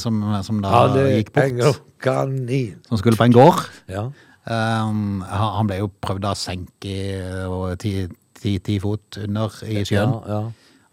[0.00, 1.82] som, som da hadde gikk bort.
[2.00, 2.78] kanin.
[2.88, 3.66] Som skulle på en gård.
[3.92, 4.06] Ja.
[4.48, 8.06] Um, han ble jo prøvd å senke eh, og ti,
[8.38, 10.14] ti, ti fot under i sjøen.
[10.28, 10.40] ja.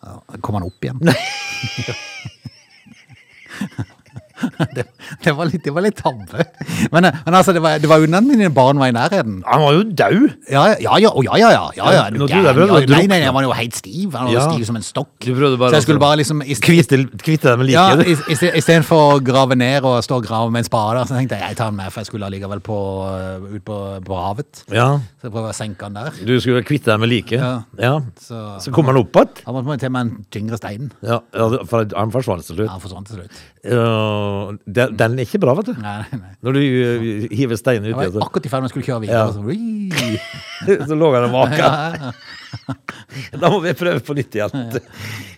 [0.06, 1.00] Ja, kom han opp igjen?
[4.76, 4.86] det,
[5.24, 6.46] det, var litt, det var litt tabbe.
[6.92, 9.38] Men, men altså, det var, det var unna at mine barn var i nærheten.
[9.48, 10.26] Han var jo død!
[10.52, 13.36] Ja, ja, ja, ja, ja, ja, ja, ja, du prøvde å ja, Nei, nei, han
[13.36, 14.14] var jo helt stiv.
[14.16, 14.46] Han var jo Ja.
[14.52, 15.14] stiv som en stokk.
[15.24, 18.26] Du prøvde bare Så jeg skulle bare liksom Kvitte, deg med Ja, liket.
[18.38, 21.50] sted- Istedenfor å grave ned og stå og grave med en spade, så tenkte jeg
[21.56, 24.64] jeg tar den med, for jeg skulle allikevel på, uh, ut på, på havet.
[24.72, 25.00] ja.
[25.22, 26.12] Så jeg prøver å senke den der.
[26.26, 27.40] Du skulle kvitte deg med liket.
[27.40, 27.64] Ja.
[27.80, 27.94] Ja.
[28.22, 29.44] Så, Så kommer han opp igjen.
[29.46, 30.92] Han måtte til med en tyngre stein.
[31.02, 32.68] Ja, ja, for han forsvant til slutt.
[32.68, 33.42] Ja, han forsvant til slutt.
[33.66, 35.76] Ja, den, den er ikke bra, vet du.
[35.82, 36.34] Nei, nei.
[36.46, 39.04] Når du uh, hiver steinen Jeg uti, var akkurat i ferd med å skulle kjøre
[39.06, 39.24] videre.
[39.26, 40.76] Ja.
[40.76, 41.60] Så, så lå han og vaka.
[41.60, 42.14] ja, ja.
[43.36, 44.78] Da må vi prøve på nytt igjen.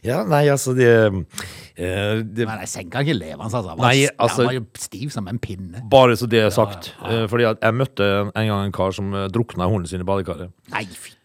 [0.06, 3.64] Ja, nei, altså det, uh, det Men jeg senka ikke levende, altså.
[3.72, 5.84] Han var, Nei, altså- var jo stiv som en pinne.
[5.92, 6.94] Bare så det er sagt.
[7.08, 10.52] Eh, Fordi at jeg møtte en gang en kar som drukna hunden sin i badekaret.
[10.74, 11.17] Nei, fytti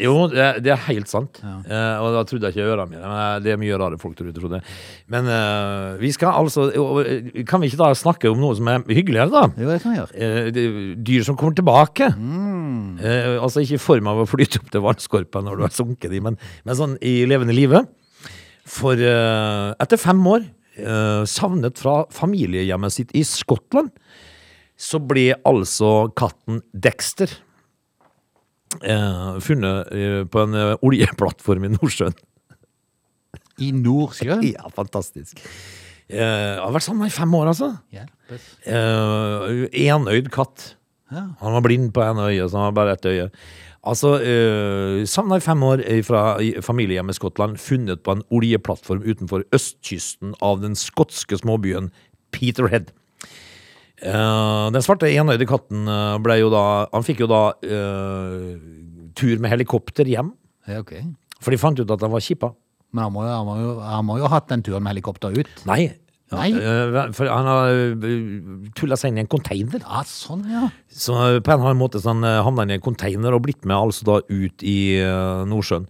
[0.00, 1.38] Jo, det, er- det er helt sant.
[1.44, 3.02] Eh, og da trodde jeg ikke ørene mine.
[3.04, 4.76] Men eh, det er mye rare folk der ute, trodde jeg.
[5.14, 8.84] Men eh, vi skal altså eh, Kan vi ikke da snakke om noe som er
[8.88, 9.44] hyggeligere, da?
[9.56, 10.14] Jo, det kan vi gjøre.
[10.18, 10.66] Eh, det,
[11.08, 12.10] dyr som kommer tilbake.
[12.12, 16.12] Eh, altså ikke i form av å flyte opp til vannskorpa når du har sunket
[16.14, 17.84] i, men, men sånn i levende live.
[18.64, 20.46] For etter fem år,
[20.80, 23.90] eh, savnet fra familiehjemmet sitt i Skottland,
[24.80, 27.30] så ble altså katten Dexter
[29.44, 32.16] funnet eh, på en eh, oljeplattform i Nordsjøen.
[33.62, 34.44] I Nordsjøen?
[34.54, 35.40] Ja, fantastisk.
[36.08, 37.70] Eh, har vært sammen i fem år, altså.
[38.66, 40.74] Eh, enøyd katt.
[41.12, 41.28] Ja.
[41.40, 43.28] Han var blind på ene øyet, så han har bare ett øye.
[43.84, 46.24] Altså, eh, savna i fem år fra
[46.64, 51.90] familiehjemmet Skottland, funnet på en oljeplattform utenfor østkysten av den skotske småbyen
[52.32, 52.92] Peterhead.
[54.02, 58.48] Eh, den svarte enøyde katten eh, ble jo da Han fikk jo da uh,
[59.14, 60.32] tur med helikopter hjem,
[60.66, 60.96] Ja, ok.
[61.40, 62.50] for de fant ut at han var kippa.
[62.94, 64.96] Men han må, jo, han, må jo, han må jo ha hatt den turen med
[64.96, 65.48] helikopter ut.
[65.70, 65.92] Nei.
[66.34, 66.48] Nei.
[66.58, 67.70] Uh, for han har
[68.74, 69.78] tulla seg inn i en container.
[69.86, 70.66] Ja, sånn, ja.
[70.90, 73.76] Så på en eller annen måte så han havna i en container og blitt med
[73.78, 74.76] altså da ut i
[75.46, 75.86] Nordsjøen.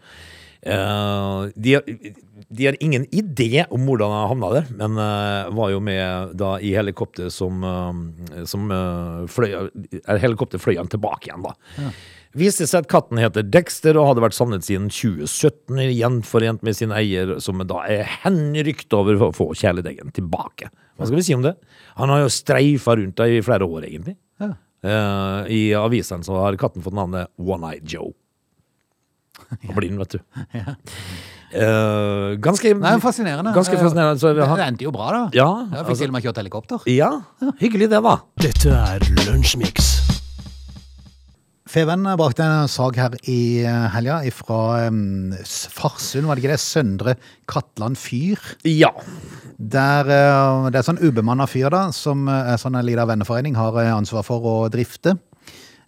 [0.64, 1.88] De, har-
[2.55, 6.55] de har ingen idé om hvordan han havna der, men uh, var jo med da
[6.62, 11.90] i helikopter som, uh, som uh, fløy eller Helikopter fløy han tilbake igjen, da.
[12.35, 16.95] Viste seg at katten heter Dexter og hadde vært savnet siden 2017, gjenforent med sin
[16.95, 20.71] eier, som da er henrykt over for å få kjæledeggen tilbake.
[20.99, 21.55] Hva skal vi si om det?
[21.99, 24.17] Han har jo streifa rundt der i flere år, egentlig.
[24.43, 24.51] Ja.
[24.85, 28.11] Uh, I avisene så har katten fått navnet One-Eyed Joe.
[29.69, 30.21] Og blind, vet du.
[31.55, 33.53] Eh, ganske Nei, fascinerende.
[33.55, 34.19] Ganske fascinerende.
[34.19, 35.23] Så vi Det endte jo bra, da.
[35.33, 36.79] ja, Jeg fikk altså, til og med kjørt helikopter.
[36.90, 37.11] ja,
[37.61, 38.17] hyggelig det, da.
[38.43, 39.93] Dette er Lunsjmix.
[41.75, 46.61] Feven brakte en sak her i eh, helga fra um, Farsund, var det ikke det?
[46.62, 47.14] Søndre
[47.51, 48.38] Katland fyr.
[48.69, 48.90] Ja.
[49.59, 53.79] Der, eh, det er sånn ubemanna fyr da, som er sånn en liten venneforening har
[53.95, 55.17] ansvar for å drifte.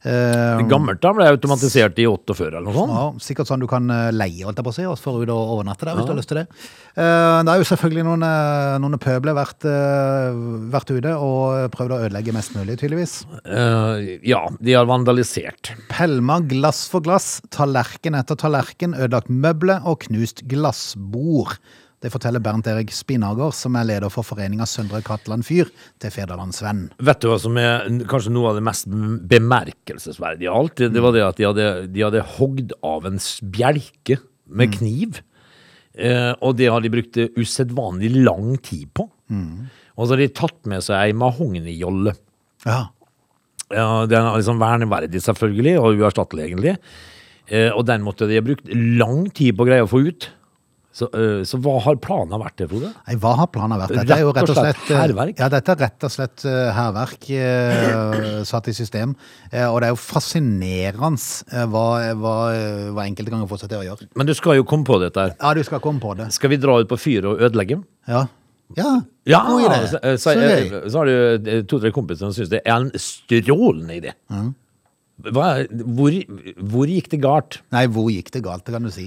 [0.06, 2.92] Eh, Gammelt da ble automatisert i 48 eller noe sånt.
[2.94, 5.32] Ja, sikkert sånn du kan eh, leie, holdt jeg på å si, og for ut
[5.34, 6.46] og overnatte der, hvis du har lyst til det.
[6.96, 8.26] Uh, Det er jo selvfølgelig noen,
[8.84, 10.36] noen pøbler vært, uh,
[10.72, 13.16] vært ute og prøvd å ødelegge mest mulig, tydeligvis.
[14.26, 15.72] Ja, de har vandalisert.
[15.90, 21.58] Pelma glass for glass, tallerken etter tallerken, ødelagt møbler og knust glassbord.
[22.04, 25.70] Det forteller Bernt Erik Spinager, som er leder for foreninga Søndre Katland Fyr,
[26.02, 26.90] til Federlandsvenn.
[27.00, 28.90] Vet du hva som er kanskje noe av det mest
[29.30, 30.84] bemerkelsesverdige av alt?
[30.92, 33.16] Det, var det at de hadde, de hadde hogd av en
[33.56, 35.22] bjelke med kniv.
[35.96, 39.08] Eh, og det har de brukt usedvanlig lang tid på.
[39.96, 42.12] Og så har de tatt med seg ei mahognijolle.
[42.66, 42.82] Ja.
[43.72, 46.76] Ja, den er liksom verneverdig, selvfølgelig, og uerstattelig, egentlig.
[47.48, 50.28] Eh, og den måtte de ha brukt lang tid på å greie å få ut.
[50.96, 52.88] Så, eh, så hva har planen vært det, Frode?
[53.04, 53.92] Nei, hva har planen vært?
[53.98, 55.34] Dette er jo Rett og slett eh, hærverk?
[55.42, 57.26] Ja, dette er rett og slett eh, hærverk
[58.50, 59.12] satt i system.
[59.52, 61.84] Og det er jo fascinerende hva,
[62.16, 62.34] hva,
[62.96, 64.08] hva enkelte ganger får seg til å gjøre.
[64.16, 65.36] Men du skal jo komme på dette her.
[65.36, 66.30] Ja, du skal komme på det.
[66.36, 67.82] Skal vi dra ut på fyret og ødelegge?
[68.08, 68.24] Ja.
[68.76, 68.96] Ja,
[69.28, 69.42] Ja!
[69.46, 69.76] god idé.
[69.92, 74.16] Så, så, Så så har du to-tre kompiser som syns det er en strålende idé.
[75.28, 76.16] Hva, er- hvor,
[76.72, 77.60] hvor gikk det galt?
[77.72, 79.06] Nei, hvor gikk det galt, det kan du si.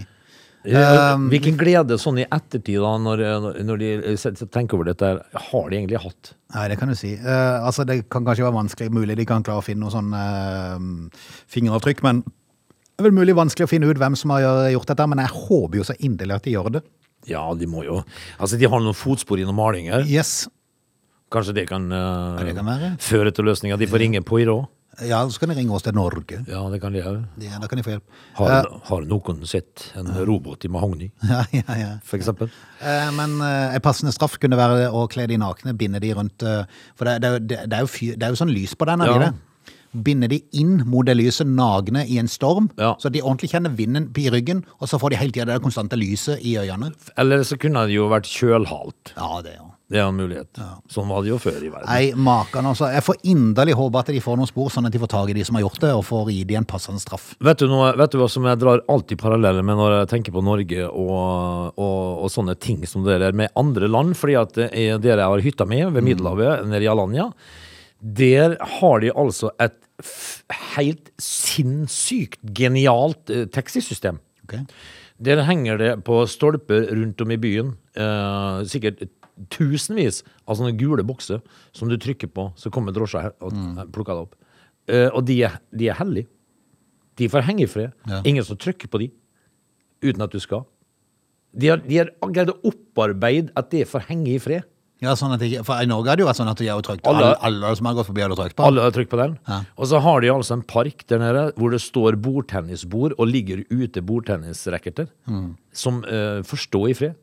[0.59, 3.21] Um, Hvilken glede sånn i ettertid, da, når,
[3.63, 5.11] når de eh, tenker over dette,
[5.45, 6.33] har de egentlig hatt?
[6.55, 7.13] Nei, det kan du si.
[7.15, 10.11] Uh, altså, det kan kanskje være vanskelig, mulig de kan klare å finne noe sånn
[10.11, 10.75] uh,
[11.55, 14.43] fingeravtrykk, men det er vel mulig vanskelig å finne ut hvem som har
[14.73, 16.83] gjort dette, men jeg håper jo så inderlig at de gjør det.
[17.27, 18.01] Ja, de må jo
[18.39, 20.03] Altså, de har noen fotspor i noen malinger.
[20.07, 20.49] Yes.
[21.31, 23.77] Kanskje det kan, eh, det kan føre til løsninger.
[23.77, 24.67] De får ringe Poirot.
[25.07, 26.41] Ja, så kan de ringe oss til Norge.
[26.47, 27.21] Ja, det kan de òg.
[27.43, 28.03] Ja, da kan de få hjelp.
[28.39, 31.89] Har, har noen sett en robot i mahogni, Ja, ja, ja.
[32.03, 32.49] for eksempel?
[32.81, 36.43] Eh, Men eh, en passende straff kunne være å kle de nakne, binde de rundt
[36.43, 36.63] eh,
[36.99, 39.13] For det, det, det, er, jo fyr, det er jo sånn lys på den, er
[39.13, 39.29] det Ja.
[39.29, 39.35] det?
[40.05, 44.11] Binde de inn mot det lyset nagne i en storm, så de ordentlig kjenner vinden
[44.21, 46.91] i ryggen, og så får de hele tida det konstante lyset i øynene.
[47.17, 49.15] Eller så kunne det jo vært kjølhalt.
[49.17, 50.59] Ja, det jo Det er en mulighet.
[50.93, 51.87] Sånn var det jo før i verden.
[51.89, 52.91] Nei, maken altså.
[52.93, 55.35] Jeg får inderlig håpe at de får noen spor, sånn at de får tak i
[55.39, 57.31] de som har gjort det, og får gi de en passende straff.
[57.41, 60.35] Vet du, noe, vet du hva som jeg drar alltid paralleller med når jeg tenker
[60.35, 64.13] på Norge og, og, og sånne ting som det der med andre land?
[64.19, 67.31] Fordi at dere er har hytta mi, ved Middelhavet, nede i Alanya,
[67.99, 69.81] der har de altså et
[70.77, 74.21] helt sinnssykt genialt eh, taxisystem.
[74.45, 74.63] Okay.
[75.19, 79.09] Der henger det på stolper rundt om i byen, eh, sikkert
[79.53, 81.41] tusenvis av sånne gule bokser
[81.75, 83.53] som du trykker på, så kommer drosja og
[83.95, 84.35] plukker det opp.
[84.89, 86.27] Uh, og de er, de er hellige.
[87.19, 87.91] De får henge i fred.
[88.07, 88.21] Ja.
[88.25, 89.09] Ingen som trykker på de
[90.01, 90.63] uten at du skal.
[91.51, 94.63] De har, de har greid å opparbeide at det får henge i fred.
[94.99, 96.81] Ja, sånn at de, for I Norge har det jo vært sånn at de har
[96.83, 98.65] trykt Alle- alle, alle som har gått forbi, har trykt på.
[98.67, 99.37] Alle har trykt på den.
[99.47, 99.61] Ja.
[99.79, 103.63] Og så har de altså en park der nede hvor det står bordtennisbord og ligger
[103.71, 105.07] ute bordtennisracketer
[105.71, 107.15] som uh, får stå i fred.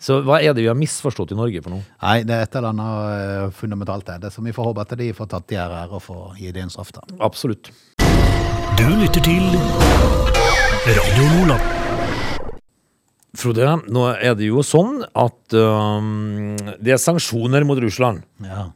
[0.00, 1.84] Så hva er det vi har misforstått i Norge for noe?
[2.00, 4.94] Nei, det er et eller annet eh, fundamentalt er det, så vi får håpe at
[4.96, 7.04] de får tatt de her her og får gi det en straff da.
[7.20, 7.68] Absolutt.
[8.80, 9.44] Du lytter til
[10.88, 11.66] Radio Nordland.
[13.36, 18.24] Frode, nå er det jo sånn at um, det er sanksjoner mot Russland.
[18.42, 18.70] Ja.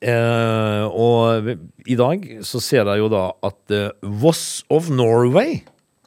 [0.00, 1.52] Eh, og
[1.84, 5.62] i dag så ser jeg jo da at uh, Voss of Norway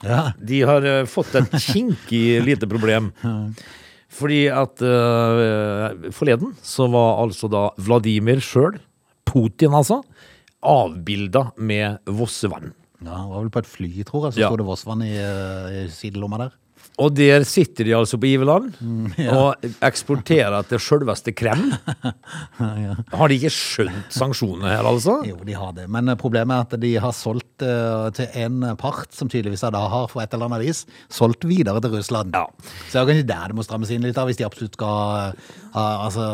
[0.06, 0.30] Ja.
[0.38, 3.14] De har uh, fått et kinkig lite problem.
[4.10, 8.80] Fordi at uh, forleden så var altså da Vladimir sjøl,
[9.30, 10.00] Putin altså,
[10.66, 12.72] avbilda med Vossevann.
[13.06, 14.48] ja, det var vel på et fly, tror jeg, så Ja.
[14.50, 16.52] stod det Vossvann i, eh, i sidelomma der.
[17.00, 18.74] Og der sitter de altså på Iveland
[19.32, 21.72] og eksporterer til sjølveste Kreml.
[23.20, 25.20] Har de ikke skjønt sanksjonene her, altså?
[25.28, 28.66] Jo, de har det, men eh, problemet er at de har solgt uh, til en
[28.80, 32.36] part, som tydeligvis da har for et eller annet vis, solgt videre til Russland.
[32.36, 32.48] Ja.
[32.90, 35.38] Så det er kanskje der det må strammes inn litt, da, hvis de absolutt skal,
[35.72, 36.26] uh, altså,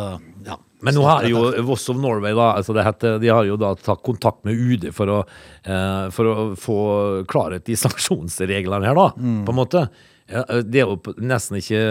[0.48, 0.58] ja.
[0.86, 3.72] Men nå har jo Voss of Norway da, altså det heter, de har jo da
[3.80, 5.22] tatt kontakt med UD for å,
[5.65, 6.76] eh, for å få
[7.32, 9.86] klarhet i sanksjonsreglene her, da, på en måte.
[10.32, 11.82] Ja, det er jo nesten ikke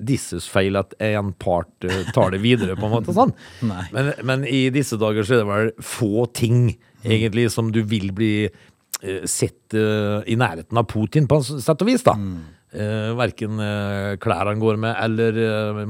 [0.00, 1.68] disses feil at en part
[2.16, 3.12] tar det videre, på en måte.
[3.12, 3.34] sånn.
[3.94, 6.72] Men, men i disse dager så er det vel få ting
[7.04, 8.34] egentlig som du vil bli
[9.28, 12.04] sett i nærheten av Putin, på en sett og vis.
[12.06, 12.16] da.
[12.72, 15.80] Eh, verken uh, klær han går med, eller uh,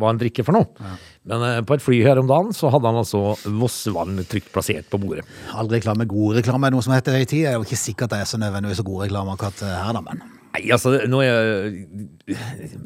[0.00, 0.94] hva han drikker for noe.
[1.28, 4.88] Men uh, på et fly her om dagen så hadde han altså Vossevann trygt plassert
[4.88, 5.26] på bordet.
[5.52, 7.44] All reklame, god reklame er noe som heter i tid.
[7.44, 10.04] Det er jo ikke sikkert det er så nødvendigvis så god reklame akkurat her, da,
[10.08, 10.24] men.
[10.58, 11.70] Nei, altså, nå er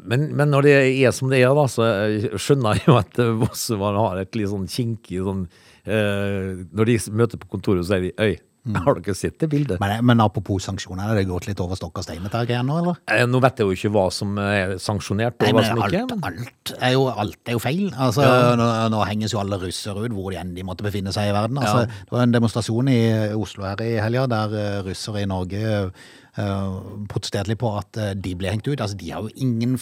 [0.05, 1.89] men, men når det er som det er, da, så
[2.37, 5.45] skjønner jeg jo at eh, Vossevann har et litt sånn kinkig sånn
[5.83, 9.81] eh, Når de møter på kontoret, så sier de Øy, har dere sett det bildet?
[9.83, 12.69] Men, men apropos sanksjoner, har det gått litt over stokk og stein dette her greiene
[12.69, 13.01] nå, eller?
[13.11, 16.05] Eh, Nå vet jeg jo ikke hva som er sanksjonert, og Nei, hva alt, ikke.
[16.13, 16.23] Men...
[16.29, 17.83] alt, er jo, alt er jo feil.
[17.91, 18.23] Altså,
[18.59, 21.35] nå, nå henges jo alle russere ut hvor de enn de måtte befinne seg i
[21.35, 21.59] verden.
[21.59, 22.01] Altså, Ja.
[22.07, 22.99] Det var en demonstrasjon i
[23.35, 28.13] Oslo her i helga der eh, russere i Norge eh, protesterte litt på at eh,
[28.17, 28.79] de ble hengt ut.
[28.81, 29.75] Altså, De har jo ingen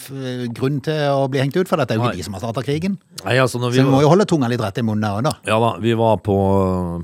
[0.52, 2.10] grunn til å bli hengt ut, for dette er jo Nei.
[2.12, 2.98] ikke de som har starta krigen.
[3.22, 5.32] Nei, altså, vi, Så vi må jo holde tunga litt rett i munnen òg, da.
[5.48, 6.36] Ja da, vi var på,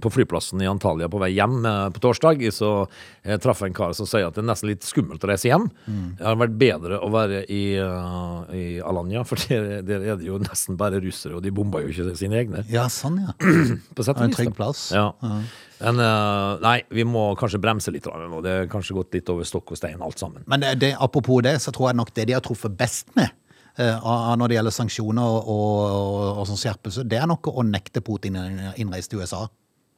[0.04, 2.44] på flyplassen i Antalya på vei hjem eh, på torsdag.
[2.54, 2.72] Så
[3.24, 5.68] jeg traff en kar som sier at det er nesten litt skummelt å reise hjem.
[5.88, 10.28] Det har vært bedre å være i, eh, i Alanya, for der, der er det
[10.28, 12.66] jo nesten bare russere, og de bomber jo ikke sine egne.
[12.72, 13.32] Ja, sånn, ja.
[13.96, 14.28] På sett og vis.
[14.28, 14.90] en trygg plass.
[14.92, 14.92] plass.
[14.92, 15.40] Ja.
[15.78, 18.40] Men uh, nei, vi må kanskje bremse litt nå.
[18.44, 20.42] Det er kanskje gått litt over stokk og stein alt sammen.
[20.50, 23.30] Men det, det, apropos det, så tror jeg nok det de har truffet best med,
[23.78, 27.64] eh, av når det gjelder sanksjoner og, og, og sånn skjerpelse, det er nok å
[27.66, 28.40] nekte Putin
[28.76, 29.46] innreise til USA.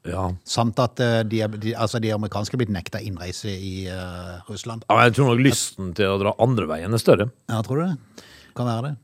[0.09, 0.31] Ja.
[0.49, 4.87] Samt at eh, de, de, altså de amerikanske er blitt nekta innreise i uh, Russland.
[4.89, 7.29] Ja, Jeg tror nok lysten til å dra andre veien er større.
[7.53, 8.27] Ja, tror du det?
[8.57, 8.97] Kan være det.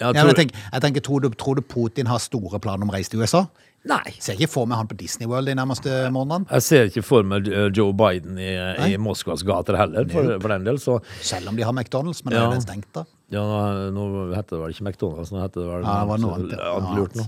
[0.00, 2.86] Ja, men tror, jeg tenker, jeg tenker tror, du, tror du Putin har store planer
[2.86, 3.44] om å reise til USA?
[3.88, 4.10] Nei.
[4.20, 6.48] Ser ikke for meg han på Disney World de nærmeste månedene.
[6.50, 8.48] Jeg ser ikke for meg eh, Joe Biden i,
[8.90, 10.80] i Moskvas gater heller, for, for den del.
[10.82, 12.48] Så Selv om de har McDonald's, men Ja.
[12.48, 13.04] er det stengt da?
[13.30, 16.22] ja, nå, nå heter det vel ikke McDonald's, nå heter det vel Ja, det var
[16.22, 16.70] noe annet, ja.
[16.78, 17.26] annet lurt nå.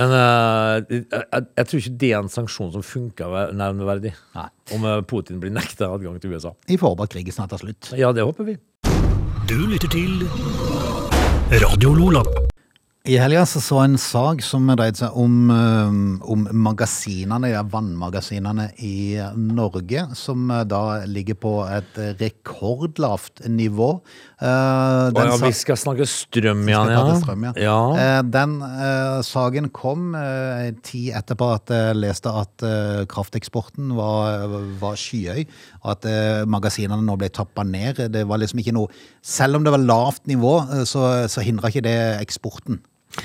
[0.00, 4.14] Men uh, jeg, jeg, jeg tror ikke det er en sanksjon som funker ve- nevneverdig.
[4.36, 4.46] Nei.
[4.76, 6.54] Om eh, Putin blir nekta adgang til USA.
[6.70, 7.92] Vi får håpe at krigen snart er slutt.
[7.96, 8.58] Ja, det håper vi.
[9.46, 10.26] Du lytter til
[11.48, 12.45] Radio Lola.
[13.06, 15.50] I helga så så en sak som dreide seg om,
[16.26, 23.92] om magasinene, ja, vannmagasinene i Norge, som eh, da ligger på et rekordlavt nivå.
[24.42, 26.82] Uh, den ja, vi skal snakke strøm ja.
[27.22, 27.52] strøm, ja.
[27.62, 27.76] ja.
[27.94, 32.66] Uh, Den uh, saken kom uh, tid etterpå at jeg leste at
[33.12, 34.50] krafteksporten var,
[34.82, 35.46] var skyhøy,
[35.86, 36.10] at
[36.50, 38.02] magasinene nå ble tappa ned.
[38.10, 38.90] Det var liksom ikke noe
[39.22, 42.82] Selv om det var lavt nivå, så, så hindra ikke det eksporten.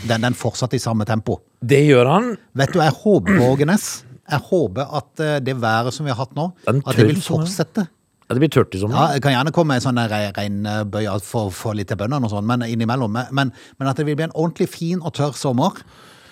[0.07, 1.39] Den, den fortsatte i samme tempo.
[1.61, 2.29] Det gjør han.
[2.57, 3.87] Vet du, jeg håper, Ågenes,
[4.31, 7.87] jeg håper at eh, det været som vi har hatt nå, at det vil fortsette.
[8.31, 8.95] Ja, det blir tørt i sommer.
[8.95, 12.31] Ja, det kan gjerne komme en sånn regnbøye for, for få litt til bøndene og
[12.31, 13.11] sånn, men innimellom.
[13.11, 15.81] Men, men, men at det vil bli en ordentlig fin og tørr sommer,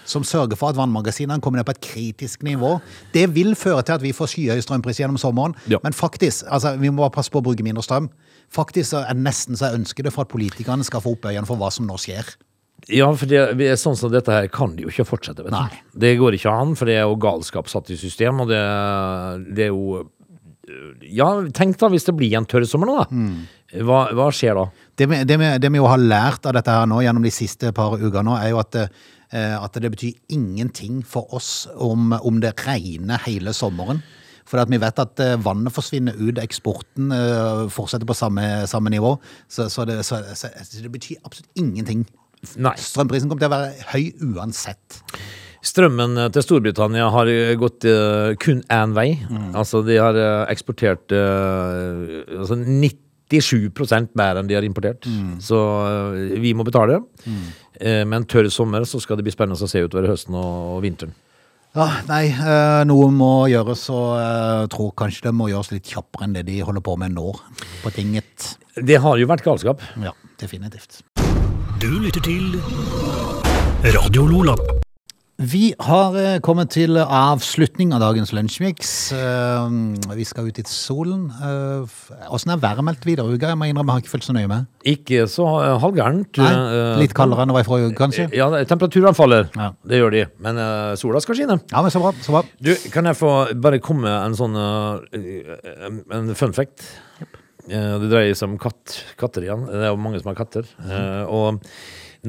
[0.10, 2.78] som sørger for at vannmagasinene kommer ned på et kritisk nivå.
[3.14, 5.58] Det vil føre til at vi får skyhøye strømpriser gjennom sommeren.
[5.70, 5.82] Ja.
[5.84, 8.08] Men faktisk, altså, vi må bare passe på å bruke mindre strøm.
[8.50, 11.50] Faktisk er det nesten så jeg ønsker det for at politikerne skal få opp øynene
[11.50, 12.32] for hva som nå skjer.
[12.88, 15.44] Ja, for det, sånn som dette her kan de jo ikke fortsette.
[15.46, 15.98] Vet du.
[16.06, 18.62] Det går ikke an, for det er jo galskap satt i system, og det,
[19.58, 20.06] det er jo
[21.10, 23.08] Ja, tenk da hvis det blir en tørr sommer nå, da.
[23.10, 23.84] Mm.
[23.86, 24.68] Hva, hva skjer da?
[24.98, 27.34] Det vi, det, vi, det vi jo har lært av dette her nå gjennom de
[27.34, 32.14] siste par uker nå, er jo at, eh, at det betyr ingenting for oss om,
[32.18, 34.02] om det regner hele sommeren.
[34.50, 38.90] For at vi vet at eh, vannet forsvinner ut, eksporten eh, fortsetter på samme, samme
[38.94, 39.14] nivå.
[39.48, 40.50] Så, så, det, så, så
[40.82, 42.08] det betyr absolutt ingenting.
[42.60, 42.76] Nei.
[42.80, 45.02] Strømprisen kommer til å være høy uansett.
[45.66, 49.10] Strømmen til Storbritannia har gått uh, kun én vei.
[49.28, 49.52] Mm.
[49.60, 55.04] Altså, de har eh, eksportert uh, altså 97% mer enn de har importert.
[55.04, 55.34] Mm.
[55.44, 55.60] Så
[56.40, 57.02] vi må betale.
[57.76, 60.78] Eh, med en tørr sommer så skal det bli spennende å se utover høsten og,
[60.78, 61.12] og vinteren.
[61.76, 62.32] Ja, nei,
[62.90, 66.56] noe må gjøres, og jeg tror kanskje det må gjøres litt kjappere enn det de
[66.66, 67.36] holder på med nå
[67.84, 68.56] på tinget.
[68.74, 69.84] Det har jo vært galskap.
[70.02, 71.04] Ja, definitivt.
[71.80, 72.56] Du lytter til
[73.96, 74.54] Radio Lola.
[75.40, 78.90] Vi har eh, kommet til avslutning av dagens lunsjmix.
[79.16, 79.70] Eh,
[80.20, 81.30] Vi skal ut i solen.
[81.32, 83.54] Eh, Åssen er været meldt videre i uka?
[83.54, 84.68] Jeg må innrømme, jeg har ikke fulgt så nøye med.
[84.84, 85.48] Ikke så
[85.80, 86.42] halvgærent.
[87.00, 88.28] Litt kaldere enn det var i forrige uke, kanskje?
[88.36, 89.48] Ja, temperaturene faller.
[89.56, 89.72] Ja.
[89.88, 90.26] Det gjør de.
[90.44, 90.60] Men
[91.00, 91.62] sola skal skinne.
[91.72, 92.12] Ja, men så bra.
[92.20, 92.44] så bra.
[92.60, 94.60] Du, kan jeg få bare komme med en sånn
[96.20, 96.84] En fun fact?
[97.68, 99.66] Eh, Det dreier seg om katt, katter igjen.
[99.68, 100.68] Det er jo mange som har katter.
[100.80, 101.28] Mm.
[101.28, 101.60] Og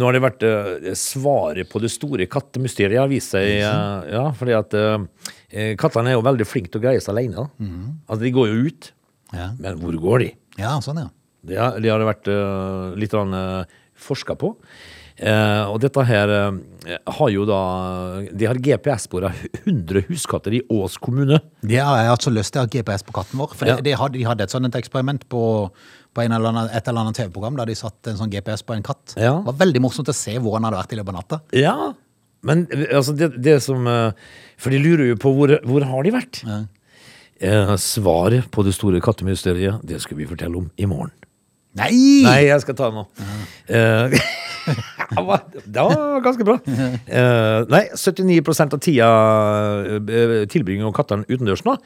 [0.00, 3.60] nå har det vært eh, svaret på det store kattemysteriet har vist seg.
[3.60, 4.74] Ja, fordi at
[5.80, 7.48] kattene er jo veldig flinke til å greie seg alene.
[7.58, 7.86] Mm.
[8.06, 8.92] Altså, de går jo ut.
[9.30, 10.30] Ja, Men hvor går de?
[10.58, 11.10] ja sånn, ja.
[11.46, 12.28] Det har, det har det vært
[13.00, 13.14] litt
[14.00, 14.54] forska på.
[15.18, 17.58] Eh, og dette her eh, har jo da
[18.32, 21.40] De har GPS-spor av 100 huskatter i Ås kommune.
[21.60, 23.54] Det har jeg så lyst til å ha GPS på katten vår.
[23.54, 23.76] For Ja.
[23.84, 25.42] det hadde, de hadde et sånt eksperiment på,
[26.14, 28.74] på en eller annen, et eller annet TV-program da de satt en sånn GPS på
[28.78, 29.14] en katt.
[29.16, 29.36] Ja.
[29.42, 31.40] Det var veldig morsomt å se hvor han hadde vært i løpet av natta.
[31.58, 31.76] Ja,
[32.48, 34.12] men eh, altså det, det som eh,
[34.56, 36.40] For de lurer jo på hvor, hvor har de vært.
[36.48, 36.62] Ja.
[37.40, 41.12] Eh, svaret på det store kattemysteriet, det skal vi fortelle om i morgen.
[41.78, 41.92] Nei!
[42.26, 43.04] Nei, jeg skal ta det nå.
[43.70, 44.16] Eh,
[45.16, 46.58] det var- det var ganske bra.
[46.66, 49.08] Uh, nei, 79% av tida
[49.98, 51.76] eh, tilbringer jo kattene utendørs nå.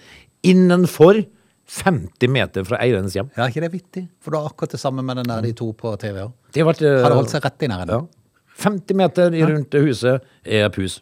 [0.50, 1.22] Innenfor
[1.64, 3.30] 50 meter fra eierens hjem.
[3.38, 4.02] Ja, ikke det er vittig?
[4.20, 6.34] For det var akkurat det samme med den der de to på TV òg.
[6.52, 8.04] Det har eh, Hadde holdt seg rett i nærheten.
[8.04, 8.20] ja.
[8.54, 11.00] 50 meter rundt huset er pus.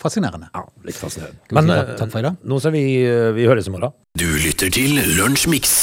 [0.00, 0.46] Fascinerende.
[0.54, 1.42] Ja, litt fascinerende.
[1.56, 2.38] Men si eh, takk for i dag?
[2.44, 3.92] nå ser vi, eh, vi høres i morgen.
[4.16, 5.74] Du lytter til Lunsjmix.